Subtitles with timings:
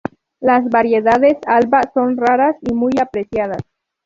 [0.39, 3.59] Las variedades "Alba" son raras y muy apreciadas.